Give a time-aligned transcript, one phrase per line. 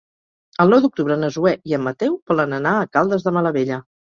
[0.63, 3.83] El nou d'octubre na Zoè i en Mateu volen anar a Caldes de Malavella.